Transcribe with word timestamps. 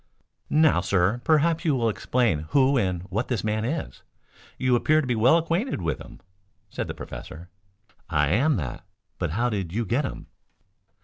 "Now, 0.49 0.81
sir, 0.81 1.21
perhaps 1.23 1.63
you 1.63 1.75
will 1.75 1.87
explain 1.87 2.47
who 2.49 2.75
and 2.75 3.03
what 3.11 3.27
this 3.27 3.43
man 3.43 3.63
is? 3.63 4.01
You 4.57 4.75
appear 4.75 4.99
to 4.99 5.05
be 5.05 5.13
well 5.13 5.37
acquainted 5.37 5.79
with 5.79 5.99
him," 6.01 6.21
said 6.71 6.87
the 6.87 6.95
professor. 6.95 7.49
"I 8.09 8.29
am 8.29 8.55
that. 8.55 8.83
But 9.19 9.29
how 9.33 9.49
did 9.51 9.71
you 9.71 9.85
get 9.85 10.03
him?" 10.03 10.25